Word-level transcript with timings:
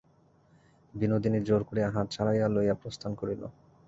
বিনোদিনী 0.93 1.39
জোর 1.47 1.61
করিয়া 1.69 1.89
হাত 1.95 2.07
ছাড়াইয়া 2.11 2.47
লইয়া 2.47 2.75
প্রস্থান 2.81 3.11
করিল। 3.15 3.41